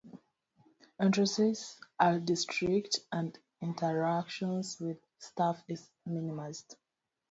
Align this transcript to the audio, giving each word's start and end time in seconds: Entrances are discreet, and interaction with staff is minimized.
Entrances 0.99 1.77
are 1.99 2.17
discreet, 2.19 2.95
and 3.11 3.37
interaction 3.61 4.63
with 4.79 4.97
staff 5.19 5.63
is 5.67 5.91
minimized. 6.07 6.75